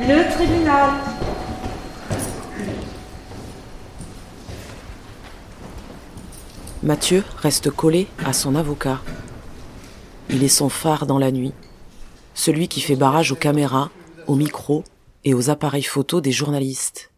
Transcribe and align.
Le 0.00 0.32
tribunal. 0.32 0.90
Mathieu 6.84 7.24
reste 7.36 7.70
collé 7.70 8.06
à 8.24 8.32
son 8.32 8.54
avocat. 8.54 9.00
Il 10.30 10.44
est 10.44 10.48
son 10.48 10.68
phare 10.68 11.06
dans 11.06 11.18
la 11.18 11.32
nuit, 11.32 11.52
celui 12.34 12.68
qui 12.68 12.80
fait 12.80 12.94
barrage 12.94 13.32
aux 13.32 13.36
caméras, 13.36 13.90
aux 14.28 14.36
micros 14.36 14.84
et 15.24 15.34
aux 15.34 15.50
appareils 15.50 15.82
photos 15.82 16.22
des 16.22 16.32
journalistes. 16.32 17.10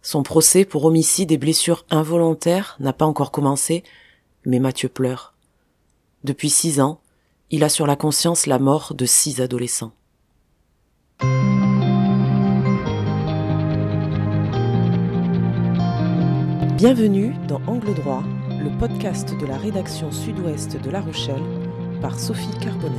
Son 0.00 0.22
procès 0.22 0.64
pour 0.64 0.86
homicide 0.86 1.32
et 1.32 1.38
blessures 1.38 1.84
involontaires 1.90 2.76
n'a 2.80 2.94
pas 2.94 3.04
encore 3.04 3.30
commencé, 3.30 3.84
mais 4.46 4.58
Mathieu 4.58 4.88
pleure. 4.88 5.34
Depuis 6.24 6.48
six 6.48 6.80
ans, 6.80 7.02
il 7.50 7.62
a 7.62 7.68
sur 7.68 7.86
la 7.86 7.96
conscience 7.96 8.46
la 8.46 8.58
mort 8.58 8.94
de 8.94 9.04
six 9.04 9.42
adolescents. 9.42 9.92
Bienvenue 16.78 17.34
dans 17.48 17.60
Angle 17.66 17.92
droit, 17.92 18.22
le 18.50 18.70
podcast 18.78 19.36
de 19.36 19.46
la 19.46 19.56
rédaction 19.56 20.12
sud-ouest 20.12 20.80
de 20.80 20.90
La 20.90 21.00
Rochelle 21.00 21.42
par 22.00 22.16
Sophie 22.20 22.56
Carbonel. 22.60 22.94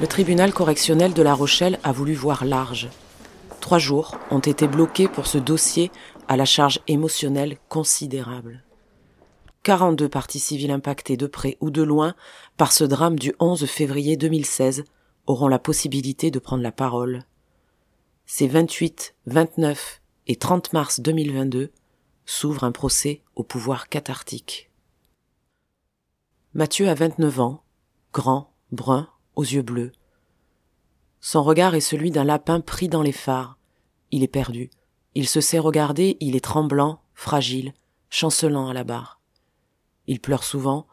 Le 0.00 0.06
tribunal 0.06 0.52
correctionnel 0.52 1.12
de 1.14 1.22
La 1.22 1.34
Rochelle 1.34 1.80
a 1.82 1.90
voulu 1.90 2.14
voir 2.14 2.44
large. 2.44 2.88
Trois 3.60 3.80
jours 3.80 4.16
ont 4.30 4.38
été 4.38 4.68
bloqués 4.68 5.08
pour 5.08 5.26
ce 5.26 5.38
dossier 5.38 5.90
à 6.28 6.36
la 6.36 6.44
charge 6.44 6.80
émotionnelle 6.88 7.58
considérable. 7.68 8.62
42 9.62 10.08
parties 10.08 10.38
civiles 10.38 10.70
impactées 10.70 11.16
de 11.16 11.26
près 11.26 11.56
ou 11.60 11.70
de 11.70 11.82
loin 11.82 12.14
par 12.56 12.72
ce 12.72 12.84
drame 12.84 13.18
du 13.18 13.34
11 13.40 13.66
février 13.66 14.16
2016 14.16 14.84
auront 15.26 15.48
la 15.48 15.58
possibilité 15.58 16.30
de 16.30 16.38
prendre 16.38 16.62
la 16.62 16.72
parole. 16.72 17.24
Ces 18.26 18.46
28, 18.46 19.14
29 19.26 20.00
et 20.28 20.36
30 20.36 20.72
mars 20.72 21.00
2022 21.00 21.72
s'ouvre 22.26 22.64
un 22.64 22.72
procès 22.72 23.22
au 23.34 23.42
pouvoir 23.42 23.88
cathartique. 23.88 24.70
Mathieu 26.54 26.88
a 26.88 26.94
29 26.94 27.40
ans, 27.40 27.62
grand, 28.12 28.52
brun, 28.72 29.08
aux 29.34 29.44
yeux 29.44 29.62
bleus. 29.62 29.92
Son 31.20 31.42
regard 31.42 31.74
est 31.74 31.80
celui 31.80 32.10
d'un 32.10 32.24
lapin 32.24 32.60
pris 32.60 32.88
dans 32.88 33.02
les 33.02 33.12
phares. 33.12 33.58
Il 34.10 34.22
est 34.22 34.28
perdu. 34.28 34.70
Il 35.16 35.26
se 35.26 35.40
sait 35.40 35.58
regarder, 35.58 36.18
il 36.20 36.36
est 36.36 36.44
tremblant, 36.44 37.00
fragile, 37.14 37.72
chancelant 38.10 38.68
à 38.68 38.74
la 38.74 38.84
barre. 38.84 39.18
Il 40.06 40.20
pleure 40.20 40.44
souvent, 40.44 40.86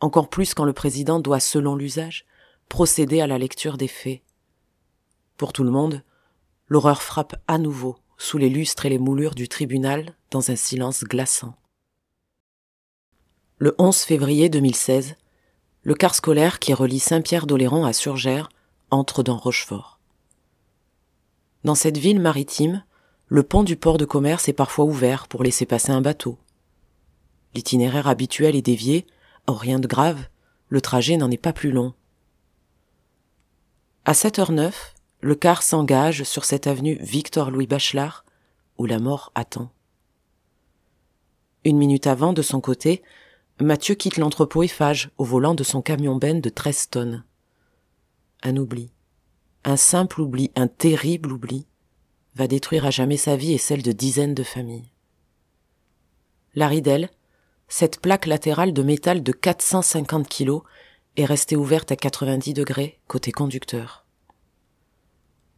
encore 0.00 0.28
plus 0.28 0.52
quand 0.52 0.64
le 0.64 0.72
président 0.72 1.20
doit, 1.20 1.38
selon 1.38 1.76
l'usage, 1.76 2.26
procéder 2.68 3.20
à 3.20 3.28
la 3.28 3.38
lecture 3.38 3.76
des 3.76 3.86
faits. 3.86 4.22
Pour 5.36 5.52
tout 5.52 5.62
le 5.62 5.70
monde, 5.70 6.02
l'horreur 6.66 7.02
frappe 7.02 7.36
à 7.46 7.56
nouveau 7.56 7.96
sous 8.16 8.36
les 8.36 8.48
lustres 8.48 8.84
et 8.84 8.88
les 8.88 8.98
moulures 8.98 9.36
du 9.36 9.46
tribunal 9.46 10.16
dans 10.32 10.50
un 10.50 10.56
silence 10.56 11.04
glaçant. 11.04 11.54
Le 13.58 13.76
11 13.78 13.96
février 13.96 14.48
2016, 14.48 15.14
le 15.84 15.94
car 15.94 16.16
scolaire 16.16 16.58
qui 16.58 16.74
relie 16.74 16.98
Saint-Pierre-d'Oléron 16.98 17.84
à 17.84 17.92
Surgères 17.92 18.48
entre 18.90 19.22
dans 19.22 19.36
Rochefort. 19.36 20.00
Dans 21.62 21.76
cette 21.76 21.98
ville 21.98 22.18
maritime, 22.18 22.82
le 23.28 23.42
pont 23.42 23.62
du 23.62 23.76
port 23.76 23.98
de 23.98 24.06
commerce 24.06 24.48
est 24.48 24.54
parfois 24.54 24.86
ouvert 24.86 25.28
pour 25.28 25.42
laisser 25.42 25.66
passer 25.66 25.90
un 25.90 26.00
bateau. 26.00 26.38
L'itinéraire 27.54 28.08
habituel 28.08 28.56
est 28.56 28.62
dévié, 28.62 29.06
or 29.46 29.58
rien 29.58 29.78
de 29.78 29.86
grave, 29.86 30.28
le 30.68 30.80
trajet 30.80 31.16
n'en 31.16 31.30
est 31.30 31.36
pas 31.36 31.52
plus 31.52 31.70
long. 31.70 31.94
À 34.04 34.12
7h09, 34.12 34.72
le 35.20 35.34
car 35.34 35.62
s'engage 35.62 36.22
sur 36.22 36.44
cette 36.44 36.66
avenue 36.66 36.98
Victor-Louis 37.00 37.66
Bachelard, 37.66 38.24
où 38.78 38.86
la 38.86 38.98
mort 38.98 39.32
attend. 39.34 39.70
Une 41.64 41.76
minute 41.76 42.06
avant, 42.06 42.32
de 42.32 42.42
son 42.42 42.60
côté, 42.60 43.02
Mathieu 43.60 43.94
quitte 43.94 44.16
l'entrepôt 44.16 44.62
Eiffage 44.62 45.10
au 45.18 45.24
volant 45.24 45.54
de 45.54 45.64
son 45.64 45.82
camion 45.82 46.16
Ben 46.16 46.40
de 46.40 46.48
13 46.48 46.90
tonnes. 46.90 47.24
Un 48.42 48.56
oubli. 48.56 48.90
Un 49.64 49.76
simple 49.76 50.20
oubli, 50.20 50.52
un 50.54 50.68
terrible 50.68 51.32
oubli, 51.32 51.66
va 52.38 52.46
détruire 52.46 52.86
à 52.86 52.90
jamais 52.90 53.16
sa 53.16 53.34
vie 53.34 53.52
et 53.52 53.58
celle 53.58 53.82
de 53.82 53.90
dizaines 53.90 54.34
de 54.34 54.44
familles. 54.44 54.92
La 56.54 56.68
ridelle, 56.68 57.10
cette 57.66 58.00
plaque 58.00 58.26
latérale 58.26 58.72
de 58.72 58.82
métal 58.82 59.24
de 59.24 59.32
450 59.32 60.28
kilos, 60.28 60.62
est 61.16 61.24
restée 61.24 61.56
ouverte 61.56 61.90
à 61.90 61.96
90 61.96 62.54
degrés 62.54 63.00
côté 63.08 63.32
conducteur. 63.32 64.06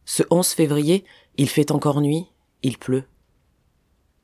Ce 0.05 0.23
11 0.31 0.47
février, 0.47 1.05
il 1.37 1.47
fait 1.47 1.69
encore 1.69 2.01
nuit, 2.01 2.25
il 2.63 2.79
pleut. 2.79 3.05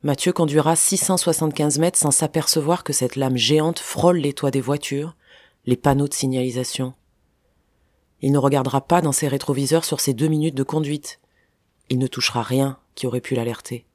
Mathieu 0.02 0.32
conduira 0.32 0.74
675 0.74 1.78
mètres 1.78 1.98
sans 1.98 2.10
s'apercevoir 2.10 2.82
que 2.82 2.92
cette 2.92 3.14
lame 3.14 3.36
géante 3.36 3.78
frôle 3.78 4.18
les 4.18 4.32
toits 4.32 4.50
des 4.50 4.60
voitures, 4.60 5.16
les 5.64 5.76
panneaux 5.76 6.08
de 6.08 6.14
signalisation. 6.14 6.94
Il 8.20 8.32
ne 8.32 8.38
regardera 8.38 8.80
pas 8.80 9.00
dans 9.00 9.12
ses 9.12 9.28
rétroviseurs 9.28 9.84
sur 9.84 10.00
ses 10.00 10.12
deux 10.12 10.26
minutes 10.26 10.56
de 10.56 10.64
conduite. 10.64 11.20
Il 11.90 11.98
ne 11.98 12.06
touchera 12.06 12.42
rien 12.42 12.78
qui 12.94 13.06
aurait 13.06 13.20
pu 13.20 13.34
l'alerter. 13.34 13.86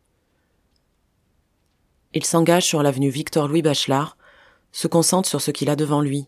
Il 2.13 2.25
s'engage 2.25 2.65
sur 2.65 2.83
l'avenue 2.83 3.09
Victor-Louis 3.09 3.61
Bachelard, 3.61 4.17
se 4.71 4.87
concentre 4.87 5.29
sur 5.29 5.41
ce 5.41 5.51
qu'il 5.51 5.69
a 5.69 5.75
devant 5.75 6.01
lui. 6.01 6.27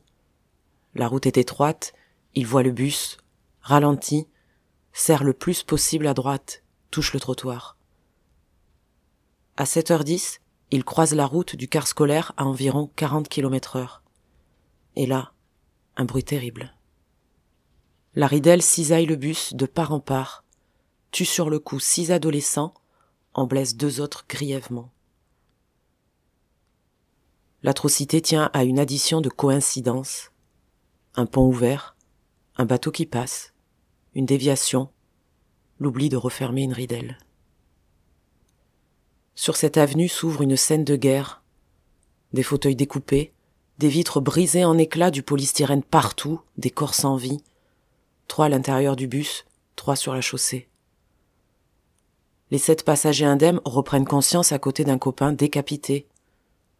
La 0.96 1.08
route 1.08 1.26
est 1.26 1.38
étroite, 1.38 1.94
il 2.34 2.48
voit 2.48 2.64
le 2.64 2.72
bus, 2.72 3.18
ralentit, 3.62 4.28
serre 4.94 5.24
le 5.24 5.34
plus 5.34 5.64
possible 5.64 6.08
à 6.08 6.14
droite, 6.14 6.64
touche 6.90 7.14
le 7.14 7.20
trottoir. 7.20 7.78
À 9.58 9.66
7h10, 9.66 10.40
il 10.72 10.84
croise 10.84 11.14
la 11.14 11.26
route 11.26 11.56
du 11.56 11.68
car 11.68 11.88
scolaire 11.88 12.32
à 12.38 12.46
environ 12.46 12.92
40 12.96 13.28
km 13.28 13.76
heure. 13.76 14.04
Et 14.96 15.06
là, 15.06 15.34
un 15.98 16.06
bruit 16.06 16.24
terrible. 16.24 16.74
La 18.16 18.28
ridelle 18.28 18.62
cisaille 18.62 19.06
le 19.06 19.18
bus 19.18 19.54
de 19.54 19.66
part 19.66 19.92
en 19.92 20.00
part, 20.00 20.45
tue 21.16 21.24
sur 21.24 21.50
le 21.50 21.60
coup 21.60 21.80
six 21.80 22.12
adolescents, 22.12 22.74
en 23.34 23.48
blesse 23.48 23.78
deux 23.78 24.02
autres 24.02 24.26
grièvement. 24.28 24.92
L'atrocité 27.64 28.22
tient 28.22 28.50
à 28.52 28.66
une 28.66 28.80
addition 28.80 29.22
de 29.22 29.30
coïncidences. 29.30 30.34
Un 31.16 31.26
pont 31.26 31.48
ouvert, 31.48 31.96
un 32.58 32.66
bateau 32.66 32.92
qui 32.92 33.06
passe, 33.06 33.54
une 34.14 34.26
déviation, 34.26 34.90
l'oubli 35.80 36.10
de 36.10 36.18
refermer 36.18 36.64
une 36.64 36.74
ridelle. 36.74 37.18
Sur 39.36 39.56
cette 39.56 39.78
avenue 39.78 40.10
s'ouvre 40.10 40.42
une 40.42 40.58
scène 40.58 40.84
de 40.84 40.98
guerre. 40.98 41.44
Des 42.34 42.44
fauteuils 42.44 42.76
découpés, 42.76 43.32
des 43.78 43.88
vitres 43.88 44.20
brisées 44.20 44.66
en 44.66 44.78
éclats, 44.78 45.12
du 45.12 45.24
polystyrène 45.24 45.84
partout, 45.84 46.42
des 46.58 46.72
corps 46.72 46.94
sans 46.94 47.16
vie. 47.16 47.42
Trois 48.28 48.48
à 48.48 48.50
l'intérieur 48.50 48.98
du 48.98 49.08
bus, 49.08 49.46
trois 49.78 49.96
sur 49.96 50.14
la 50.14 50.20
chaussée. 50.20 50.68
Les 52.52 52.58
sept 52.58 52.84
passagers 52.84 53.26
indemnes 53.26 53.62
reprennent 53.66 54.06
conscience 54.06 54.52
à 54.52 54.60
côté 54.60 54.84
d'un 54.84 54.98
copain 54.98 55.32
décapité, 55.32 56.08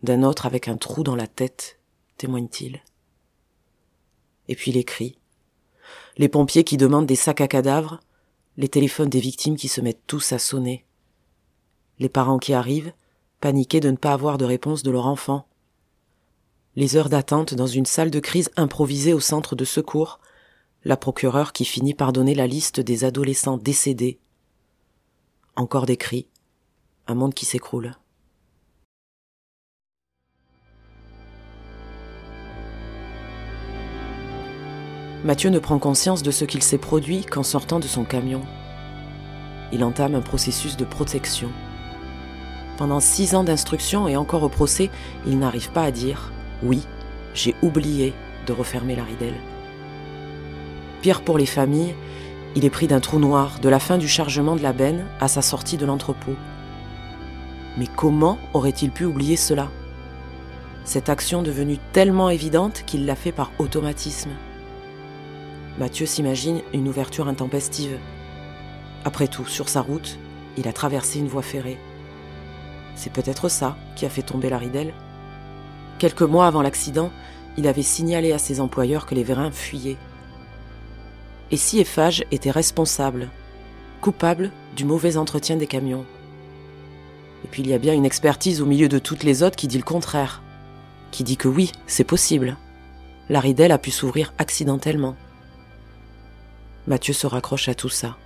d'un 0.04 0.24
autre 0.24 0.46
avec 0.46 0.68
un 0.68 0.78
trou 0.78 1.04
dans 1.04 1.16
la 1.16 1.28
tête, 1.28 1.80
témoigne-t-il. 2.18 2.82
Et 4.48 4.56
puis 4.56 4.72
les 4.72 4.84
cris. 4.84 5.18
Les 6.18 6.30
pompiers 6.30 6.64
qui 6.64 6.78
demandent 6.78 7.08
des 7.08 7.16
sacs 7.16 7.42
à 7.42 7.48
cadavres, 7.48 8.00
les 8.58 8.70
téléphones 8.70 9.10
des 9.10 9.20
victimes 9.20 9.58
qui 9.58 9.68
se 9.68 9.82
mettent 9.82 10.06
tous 10.08 10.32
à 10.32 10.40
sonner 10.40 10.86
les 12.00 12.10
parents 12.10 12.40
qui 12.40 12.54
arrivent, 12.54 12.94
paniqués 13.42 13.80
de 13.80 13.92
ne 13.92 13.98
pas 13.98 14.14
avoir 14.14 14.38
de 14.38 14.46
réponse 14.46 14.84
de 14.84 14.92
leur 14.92 15.08
enfant. 15.08 15.48
Les 16.76 16.98
heures 16.98 17.10
d'attente 17.10 17.54
dans 17.54 17.68
une 17.68 17.86
salle 17.86 18.12
de 18.12 18.20
crise 18.20 18.52
improvisée 18.58 19.14
au 19.14 19.20
centre 19.20 19.56
de 19.56 19.66
secours, 19.66 20.20
la 20.84 20.98
procureure 20.98 21.54
qui 21.54 21.66
finit 21.66 21.94
par 21.94 22.12
donner 22.12 22.36
la 22.36 22.48
liste 22.48 22.80
des 22.80 23.06
adolescents 23.06 23.58
décédés. 23.58 24.20
Encore 25.58 25.86
des 25.86 25.96
cris, 25.96 26.28
un 27.08 27.16
monde 27.16 27.34
qui 27.34 27.46
s'écroule. 27.46 27.94
Mathieu 35.24 35.50
ne 35.50 35.60
prend 35.60 35.80
conscience 35.80 36.24
de 36.24 36.32
ce 36.32 36.44
qu'il 36.44 36.62
s'est 36.62 36.78
produit 36.78 37.24
qu'en 37.24 37.42
sortant 37.42 37.80
de 37.80 37.88
son 37.88 38.04
camion. 38.04 38.42
Il 39.72 39.86
entame 39.86 40.16
un 40.16 40.22
processus 40.22 40.76
de 40.76 40.84
protection. 40.84 41.50
Pendant 42.78 43.00
six 43.00 43.34
ans 43.34 43.46
d'instruction 43.46 44.10
et 44.10 44.18
encore 44.18 44.44
au 44.44 44.50
procès, 44.50 44.90
il 45.26 45.40
n'arrive 45.40 45.72
pas 45.72 45.84
à 45.84 45.92
dire 45.92 46.34
oui, 46.64 46.82
j'ai 47.34 47.56
oublié 47.62 48.14
de 48.46 48.52
refermer 48.52 48.98
la 48.98 49.06
ridelle. 49.06 49.40
Pire 51.02 51.24
pour 51.24 51.38
les 51.38 51.46
familles, 51.46 51.96
il 52.56 52.64
est 52.64 52.70
pris 52.70 52.88
d'un 52.88 53.02
trou 53.02 53.20
noir 53.20 53.60
de 53.62 53.70
la 53.70 53.80
fin 53.80 53.98
du 53.98 54.08
chargement 54.08 54.56
de 54.56 54.64
la 54.64 54.74
benne 54.74 55.06
à 55.20 55.28
sa 55.28 55.42
sortie 55.42 55.78
de 55.78 55.86
l'entrepôt. 55.86 56.36
Mais 57.78 57.88
comment 57.96 58.38
aurait-il 58.54 58.92
pu 58.92 59.04
oublier 59.04 59.36
cela? 59.36 59.70
Cette 60.86 61.10
action 61.10 61.42
devenue 61.42 61.78
tellement 61.92 62.30
évidente 62.30 62.84
qu'il 62.86 63.06
l'a 63.06 63.16
fait 63.16 63.34
par 63.34 63.52
automatisme. 63.60 64.32
Mathieu 65.78 66.06
s'imagine 66.06 66.62
une 66.74 66.88
ouverture 66.88 67.28
intempestive. 67.28 67.98
Après 69.04 69.28
tout, 69.28 69.46
sur 69.46 69.68
sa 69.68 69.82
route, 69.82 70.18
il 70.58 70.70
a 70.70 70.74
traversé 70.74 71.20
une 71.20 71.28
voie 71.28 71.42
ferrée. 71.42 71.78
C'est 72.96 73.12
peut-être 73.12 73.50
ça 73.50 73.76
qui 73.98 74.06
a 74.06 74.10
fait 74.10 74.22
tomber 74.22 74.50
la 74.50 74.58
ridelle. 74.58 74.94
Quelques 76.00 76.22
mois 76.22 76.48
avant 76.48 76.62
l'accident, 76.62 77.12
il 77.58 77.68
avait 77.68 77.84
signalé 77.84 78.32
à 78.32 78.38
ses 78.38 78.62
employeurs 78.62 79.06
que 79.06 79.16
les 79.16 79.24
vérins 79.24 79.52
fuyaient. 79.52 79.98
Et 81.52 81.58
si 81.58 81.80
Eiffage 81.80 82.24
était 82.32 82.52
responsable, 82.52 83.30
coupable 84.02 84.52
du 84.76 84.86
mauvais 84.86 85.18
entretien 85.18 85.56
des 85.58 85.68
camions? 85.68 86.06
Et 87.44 87.48
puis 87.48 87.62
il 87.62 87.70
y 87.70 87.74
a 87.74 87.78
bien 87.78 87.94
une 87.94 88.06
expertise 88.06 88.62
au 88.62 88.66
milieu 88.66 88.90
de 88.90 88.98
toutes 88.98 89.24
les 89.24 89.44
autres 89.44 89.56
qui 89.56 89.68
dit 89.68 89.78
le 89.78 89.84
contraire, 89.84 90.42
qui 91.12 91.24
dit 91.24 91.38
que 91.38 91.48
oui, 91.48 91.72
c'est 91.86 92.04
possible. 92.04 92.58
La 93.30 93.40
ridelle 93.40 93.72
a 93.72 93.78
pu 93.78 93.92
s'ouvrir 93.92 94.34
accidentellement. 94.38 95.16
Mathieu 96.88 97.14
se 97.14 97.28
raccroche 97.28 97.70
à 97.70 97.76
tout 97.76 97.90
ça. 97.90 98.18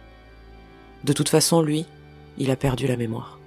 De 1.04 1.13
toute 1.13 1.30
façon, 1.30 1.62
lui, 1.62 1.86
il 2.38 2.51
a 2.51 2.56
perdu 2.56 2.88
la 2.88 2.98
mémoire. 2.98 3.39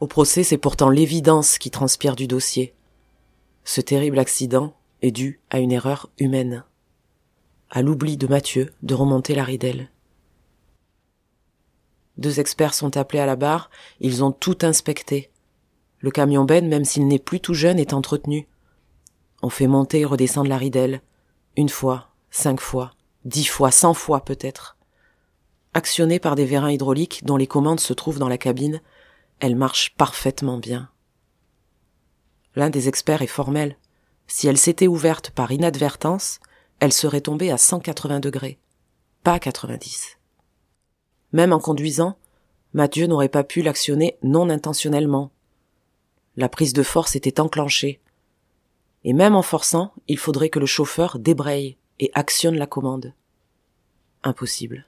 Au 0.00 0.06
procès, 0.06 0.44
c'est 0.44 0.58
pourtant 0.58 0.88
l'évidence 0.88 1.58
qui 1.58 1.70
transpire 1.70 2.16
du 2.16 2.26
dossier. 2.26 2.74
Ce 3.64 3.80
terrible 3.80 4.18
accident 4.18 4.74
est 5.02 5.10
dû 5.10 5.40
à 5.50 5.58
une 5.58 5.72
erreur 5.72 6.10
humaine, 6.18 6.64
à 7.70 7.82
l'oubli 7.82 8.16
de 8.16 8.26
Mathieu 8.26 8.72
de 8.82 8.94
remonter 8.94 9.34
la 9.34 9.44
ridelle. 9.44 9.90
Deux 12.18 12.40
experts 12.40 12.74
sont 12.74 12.96
appelés 12.96 13.20
à 13.20 13.26
la 13.26 13.36
barre, 13.36 13.70
ils 14.00 14.22
ont 14.22 14.32
tout 14.32 14.58
inspecté. 14.62 15.30
Le 16.00 16.10
camion 16.10 16.44
Ben, 16.44 16.68
même 16.68 16.84
s'il 16.84 17.06
n'est 17.06 17.18
plus 17.18 17.40
tout 17.40 17.54
jeune, 17.54 17.78
est 17.78 17.94
entretenu. 17.94 18.46
On 19.42 19.48
fait 19.48 19.66
monter 19.66 20.00
et 20.00 20.04
redescendre 20.04 20.48
la 20.48 20.58
ridelle, 20.58 21.00
une 21.56 21.68
fois, 21.68 22.08
cinq 22.30 22.60
fois, 22.60 22.92
dix 23.24 23.46
fois, 23.46 23.70
cent 23.70 23.94
fois 23.94 24.24
peut-être. 24.24 24.76
Actionnée 25.72 26.18
par 26.18 26.34
des 26.34 26.44
vérins 26.44 26.70
hydrauliques 26.70 27.24
dont 27.24 27.36
les 27.36 27.46
commandes 27.46 27.80
se 27.80 27.92
trouvent 27.92 28.18
dans 28.18 28.28
la 28.28 28.38
cabine, 28.38 28.80
elle 29.38 29.56
marche 29.56 29.94
parfaitement 29.96 30.58
bien. 30.58 30.90
L'un 32.56 32.70
des 32.70 32.88
experts 32.88 33.22
est 33.22 33.26
formel. 33.26 33.76
Si 34.32 34.46
elle 34.46 34.58
s'était 34.58 34.86
ouverte 34.86 35.30
par 35.30 35.50
inadvertance, 35.50 36.38
elle 36.78 36.92
serait 36.92 37.20
tombée 37.20 37.50
à 37.50 37.58
180 37.58 38.20
degrés, 38.20 38.60
pas 39.24 39.40
90. 39.40 40.18
Même 41.32 41.52
en 41.52 41.58
conduisant, 41.58 42.16
Mathieu 42.72 43.08
n'aurait 43.08 43.28
pas 43.28 43.42
pu 43.42 43.60
l'actionner 43.60 44.18
non 44.22 44.48
intentionnellement. 44.48 45.32
La 46.36 46.48
prise 46.48 46.72
de 46.72 46.84
force 46.84 47.16
était 47.16 47.40
enclenchée. 47.40 48.00
Et 49.02 49.14
même 49.14 49.34
en 49.34 49.42
forçant, 49.42 49.92
il 50.06 50.16
faudrait 50.16 50.48
que 50.48 50.60
le 50.60 50.66
chauffeur 50.66 51.18
débraye 51.18 51.76
et 51.98 52.12
actionne 52.14 52.56
la 52.56 52.68
commande. 52.68 53.12
Impossible. 54.22 54.86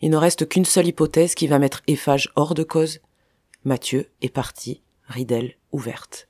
Il 0.00 0.08
ne 0.08 0.16
reste 0.16 0.48
qu'une 0.48 0.64
seule 0.64 0.88
hypothèse 0.88 1.34
qui 1.34 1.46
va 1.46 1.58
mettre 1.58 1.82
Eiffage 1.86 2.32
hors 2.36 2.54
de 2.54 2.62
cause. 2.62 3.00
Mathieu 3.64 4.08
est 4.22 4.30
parti, 4.30 4.82
ridelle 5.08 5.56
ouverte. 5.72 6.26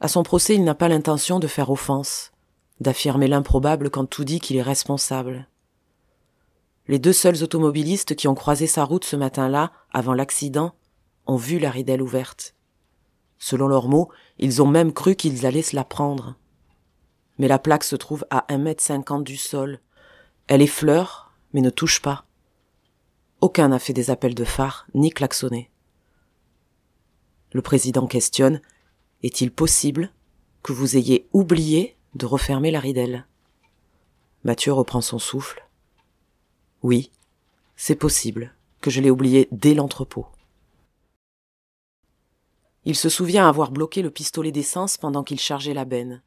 À 0.00 0.08
son 0.08 0.22
procès, 0.22 0.54
il 0.54 0.64
n'a 0.64 0.74
pas 0.74 0.88
l'intention 0.88 1.38
de 1.38 1.46
faire 1.46 1.70
offense, 1.70 2.32
d'affirmer 2.80 3.28
l'improbable 3.28 3.90
quand 3.90 4.06
tout 4.06 4.24
dit 4.24 4.40
qu'il 4.40 4.56
est 4.56 4.62
responsable. 4.62 5.46
Les 6.88 6.98
deux 6.98 7.12
seuls 7.12 7.42
automobilistes 7.42 8.16
qui 8.16 8.26
ont 8.26 8.34
croisé 8.34 8.66
sa 8.66 8.84
route 8.84 9.04
ce 9.04 9.16
matin-là, 9.16 9.72
avant 9.92 10.14
l'accident, 10.14 10.74
ont 11.26 11.36
vu 11.36 11.58
la 11.58 11.70
ridelle 11.70 12.02
ouverte. 12.02 12.54
Selon 13.38 13.68
leurs 13.68 13.88
mots, 13.88 14.10
ils 14.38 14.62
ont 14.62 14.66
même 14.66 14.92
cru 14.92 15.14
qu'ils 15.14 15.44
allaient 15.44 15.62
se 15.62 15.76
la 15.76 15.84
prendre. 15.84 16.36
Mais 17.38 17.46
la 17.46 17.58
plaque 17.58 17.84
se 17.84 17.96
trouve 17.96 18.24
à 18.30 18.46
un 18.52 18.58
mètre 18.58 18.82
cinquante 18.82 19.24
du 19.24 19.36
sol. 19.36 19.80
Elle 20.46 20.62
effleure, 20.62 21.32
mais 21.52 21.60
ne 21.60 21.70
touche 21.70 22.00
pas. 22.00 22.24
Aucun 23.40 23.68
n'a 23.68 23.78
fait 23.78 23.92
des 23.92 24.10
appels 24.10 24.34
de 24.34 24.44
phare 24.44 24.86
ni 24.94 25.10
klaxonné. 25.10 25.70
Le 27.52 27.62
président 27.62 28.06
questionne 28.06 28.60
Est-il 29.22 29.50
possible 29.50 30.12
que 30.62 30.72
vous 30.72 30.96
ayez 30.96 31.28
oublié 31.32 31.96
de 32.14 32.26
refermer 32.26 32.70
la 32.70 32.80
ridelle? 32.80 33.26
Mathieu 34.44 34.72
reprend 34.72 35.00
son 35.00 35.18
souffle. 35.18 35.66
Oui, 36.82 37.10
c'est 37.76 37.96
possible 37.96 38.54
que 38.80 38.90
je 38.90 39.00
l'ai 39.00 39.10
oublié 39.10 39.48
dès 39.52 39.74
l'entrepôt. 39.74 40.26
Il 42.86 42.96
se 42.96 43.10
souvient 43.10 43.46
avoir 43.46 43.70
bloqué 43.70 44.00
le 44.00 44.10
pistolet 44.10 44.52
d'essence 44.52 44.96
pendant 44.96 45.22
qu'il 45.22 45.38
chargeait 45.38 45.74
la 45.74 45.84
benne. 45.84 46.22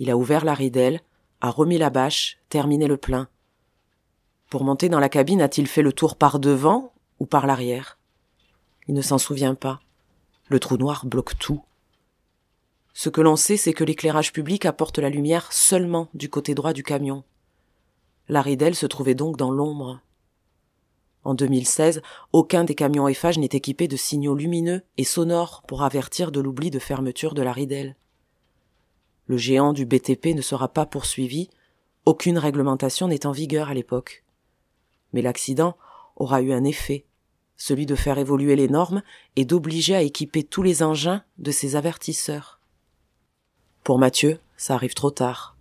Il 0.00 0.10
a 0.10 0.16
ouvert 0.16 0.44
la 0.44 0.54
ridelle, 0.54 1.00
a 1.40 1.50
remis 1.50 1.78
la 1.78 1.90
bâche, 1.90 2.38
terminé 2.48 2.88
le 2.88 2.96
plein. 2.96 3.28
Pour 4.48 4.64
monter 4.64 4.88
dans 4.88 4.98
la 4.98 5.08
cabine, 5.08 5.40
a-t-il 5.40 5.68
fait 5.68 5.82
le 5.82 5.92
tour 5.92 6.16
par 6.16 6.40
devant 6.40 6.92
ou 7.20 7.26
par 7.26 7.46
l'arrière? 7.46 7.98
Il 8.88 8.94
ne 8.94 9.02
s'en 9.02 9.18
souvient 9.18 9.54
pas. 9.54 9.80
Le 10.48 10.58
trou 10.58 10.76
noir 10.76 11.06
bloque 11.06 11.38
tout. 11.38 11.62
Ce 13.02 13.08
que 13.08 13.22
l'on 13.22 13.36
sait, 13.36 13.56
c'est 13.56 13.72
que 13.72 13.82
l'éclairage 13.82 14.30
public 14.30 14.66
apporte 14.66 14.98
la 14.98 15.08
lumière 15.08 15.54
seulement 15.54 16.10
du 16.12 16.28
côté 16.28 16.54
droit 16.54 16.74
du 16.74 16.82
camion. 16.82 17.24
La 18.28 18.42
ridelle 18.42 18.74
se 18.74 18.84
trouvait 18.84 19.14
donc 19.14 19.38
dans 19.38 19.50
l'ombre. 19.50 20.02
En 21.24 21.32
2016, 21.32 22.02
aucun 22.34 22.62
des 22.62 22.74
camions 22.74 23.08
Eiffage 23.08 23.38
n'est 23.38 23.48
équipé 23.54 23.88
de 23.88 23.96
signaux 23.96 24.34
lumineux 24.34 24.82
et 24.98 25.04
sonores 25.04 25.62
pour 25.66 25.82
avertir 25.82 26.30
de 26.30 26.40
l'oubli 26.40 26.70
de 26.70 26.78
fermeture 26.78 27.32
de 27.32 27.40
la 27.40 27.54
ridelle. 27.54 27.96
Le 29.28 29.38
géant 29.38 29.72
du 29.72 29.86
BTP 29.86 30.34
ne 30.34 30.42
sera 30.42 30.68
pas 30.68 30.84
poursuivi, 30.84 31.48
aucune 32.04 32.36
réglementation 32.36 33.08
n'est 33.08 33.24
en 33.24 33.32
vigueur 33.32 33.70
à 33.70 33.74
l'époque. 33.74 34.24
Mais 35.14 35.22
l'accident 35.22 35.78
aura 36.16 36.42
eu 36.42 36.52
un 36.52 36.64
effet, 36.64 37.06
celui 37.56 37.86
de 37.86 37.94
faire 37.94 38.18
évoluer 38.18 38.56
les 38.56 38.68
normes 38.68 39.02
et 39.36 39.46
d'obliger 39.46 39.94
à 39.94 40.02
équiper 40.02 40.42
tous 40.42 40.62
les 40.62 40.82
engins 40.82 41.24
de 41.38 41.50
ces 41.50 41.76
avertisseurs. 41.76 42.59
Pour 43.84 43.98
Mathieu, 43.98 44.38
ça 44.56 44.74
arrive 44.74 44.94
trop 44.94 45.10
tard. 45.10 45.56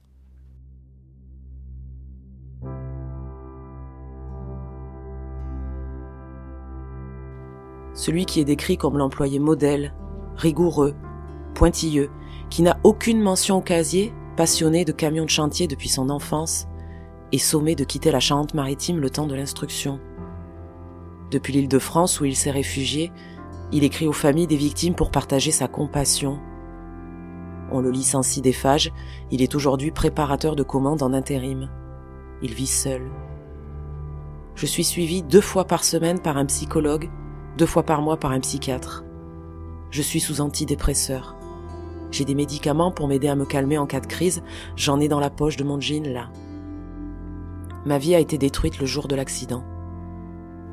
Celui 7.93 8.25
qui 8.25 8.39
est 8.39 8.45
décrit 8.45 8.77
comme 8.77 8.97
l'employé 8.97 9.39
modèle, 9.39 9.93
rigoureux, 10.35 10.95
pointilleux, 11.53 12.09
qui 12.49 12.61
n'a 12.61 12.77
aucune 12.83 13.21
mention 13.21 13.57
au 13.57 13.61
casier, 13.61 14.13
passionné 14.37 14.85
de 14.85 14.91
camions 14.91 15.25
de 15.25 15.29
chantier 15.29 15.67
depuis 15.67 15.89
son 15.89 16.09
enfance, 16.09 16.67
et 17.31 17.37
sommé 17.37 17.75
de 17.75 17.83
quitter 17.83 18.11
la 18.11 18.19
Charente-Maritime 18.19 18.99
le 18.99 19.09
temps 19.09 19.27
de 19.27 19.35
l'instruction. 19.35 19.99
Depuis 21.31 21.53
l'île 21.53 21.67
de 21.67 21.79
France 21.79 22.19
où 22.19 22.25
il 22.25 22.35
s'est 22.35 22.51
réfugié, 22.51 23.11
il 23.71 23.83
écrit 23.83 24.07
aux 24.07 24.13
familles 24.13 24.47
des 24.47 24.55
victimes 24.57 24.95
pour 24.95 25.11
partager 25.11 25.51
sa 25.51 25.67
compassion. 25.67 26.39
On 27.71 27.81
le 27.81 27.91
licencie 27.91 28.41
des 28.41 28.53
phages, 28.53 28.91
il 29.31 29.41
est 29.41 29.55
aujourd'hui 29.55 29.91
préparateur 29.91 30.55
de 30.55 30.63
commandes 30.63 31.03
en 31.03 31.13
intérim. 31.13 31.69
Il 32.41 32.53
vit 32.53 32.67
seul. 32.67 33.01
Je 34.55 34.65
suis 34.65 34.83
suivi 34.83 35.21
deux 35.21 35.41
fois 35.41 35.65
par 35.65 35.83
semaine 35.83 36.19
par 36.19 36.37
un 36.37 36.45
psychologue, 36.45 37.09
deux 37.57 37.65
fois 37.65 37.83
par 37.83 38.01
mois 38.01 38.17
par 38.17 38.31
un 38.31 38.39
psychiatre. 38.39 39.03
Je 39.91 40.01
suis 40.01 40.19
sous 40.19 40.41
antidépresseur. 40.41 41.35
J'ai 42.11 42.25
des 42.25 42.35
médicaments 42.35 42.91
pour 42.91 43.07
m'aider 43.07 43.27
à 43.27 43.35
me 43.35 43.45
calmer 43.45 43.77
en 43.77 43.85
cas 43.85 43.99
de 43.99 44.07
crise, 44.07 44.41
j'en 44.75 44.99
ai 44.99 45.07
dans 45.07 45.19
la 45.19 45.29
poche 45.29 45.57
de 45.57 45.63
mon 45.63 45.79
jean 45.79 46.11
là. 46.11 46.29
Ma 47.85 47.97
vie 47.97 48.15
a 48.15 48.19
été 48.19 48.37
détruite 48.37 48.79
le 48.79 48.85
jour 48.85 49.07
de 49.07 49.15
l'accident. 49.15 49.63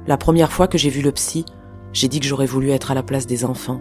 La 0.07 0.17
première 0.17 0.53
fois 0.53 0.67
que 0.67 0.79
j'ai 0.79 0.91
vu 0.91 1.03
le 1.03 1.13
psy, 1.13 1.45
j'ai 1.93 2.09
dit 2.09 2.21
que 2.21 2.27
j'aurais 2.27 2.47
voulu 2.47 2.71
être 2.71 2.91
à 2.91 2.95
la 2.95 3.03
place 3.03 3.27
des 3.27 3.45
enfants. 3.45 3.81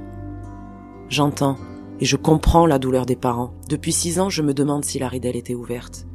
J'entends 1.10 1.58
et 2.00 2.06
je 2.06 2.16
comprends 2.18 2.66
la 2.66 2.80
douleur 2.80 3.06
des 3.06 3.16
parents. 3.16 3.54
Depuis 3.70 3.92
six 3.92 4.20
ans, 4.20 4.30
je 4.30 4.42
me 4.42 4.54
demande 4.54 4.86
si 4.86 5.00
la 5.00 5.08
ridelle 5.08 5.36
était 5.36 5.56
ouverte. 5.56 6.06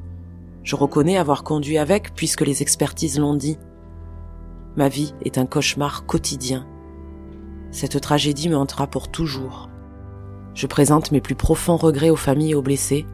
Je 0.62 0.76
reconnais 0.76 1.16
avoir 1.16 1.42
conduit 1.42 1.78
avec 1.78 2.14
puisque 2.14 2.42
les 2.42 2.62
expertises 2.62 3.18
l'ont 3.18 3.34
dit. 3.34 3.58
Ma 4.76 4.88
vie 4.88 5.14
est 5.24 5.38
un 5.38 5.46
cauchemar 5.46 6.06
quotidien. 6.06 6.66
Cette 7.70 8.00
tragédie 8.00 8.48
me 8.48 8.56
hantera 8.56 8.86
pour 8.86 9.08
toujours. 9.08 9.68
Je 10.54 10.66
présente 10.66 11.12
mes 11.12 11.20
plus 11.20 11.34
profonds 11.34 11.76
regrets 11.76 12.10
aux 12.10 12.16
familles 12.16 12.52
et 12.52 12.54
aux 12.54 12.62
blessés. 12.62 13.06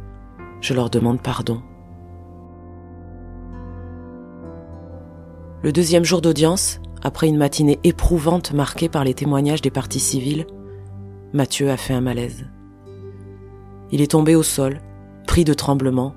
Je 0.60 0.74
leur 0.74 0.90
demande 0.90 1.22
pardon. 1.22 1.62
Le 5.62 5.72
deuxième 5.72 6.04
jour 6.04 6.20
d'audience, 6.20 6.80
après 7.02 7.28
une 7.28 7.36
matinée 7.36 7.78
éprouvante 7.84 8.52
marquée 8.52 8.88
par 8.88 9.04
les 9.04 9.14
témoignages 9.14 9.62
des 9.62 9.70
parties 9.70 10.00
civiles, 10.00 10.46
Mathieu 11.32 11.70
a 11.70 11.76
fait 11.76 11.94
un 11.94 12.00
malaise. 12.00 12.46
Il 13.92 14.00
est 14.00 14.10
tombé 14.10 14.34
au 14.34 14.42
sol, 14.42 14.80
pris 15.26 15.44
de 15.44 15.54
tremblement, 15.54 16.14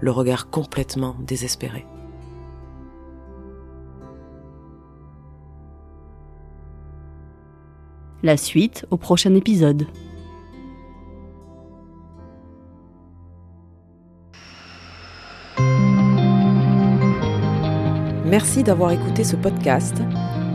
le 0.00 0.10
regard 0.10 0.48
complètement 0.48 1.16
désespéré. 1.20 1.86
La 8.22 8.36
suite 8.36 8.86
au 8.90 8.96
prochain 8.96 9.34
épisode. 9.34 9.86
Merci 18.26 18.62
d'avoir 18.62 18.92
écouté 18.92 19.24
ce 19.24 19.34
podcast. 19.34 19.96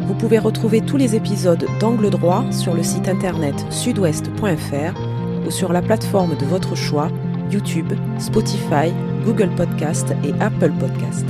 Vous 0.08 0.14
pouvez 0.14 0.40
retrouver 0.40 0.80
tous 0.80 0.96
les 0.96 1.16
épisodes 1.16 1.66
d'Angle 1.80 2.10
droit 2.10 2.50
sur 2.52 2.74
le 2.74 2.84
site 2.84 3.10
internet 3.10 3.66
sudouest.fr 3.70 5.15
ou 5.46 5.52
sur 5.52 5.74
la 5.74 5.82
plateforme 5.82 6.36
de 6.38 6.46
votre 6.46 6.76
choix, 6.76 7.10
YouTube, 7.52 7.94
Spotify, 8.20 8.92
Google 9.26 9.50
Podcast 9.56 10.14
et 10.24 10.34
Apple 10.42 10.72
Podcast. 10.80 11.26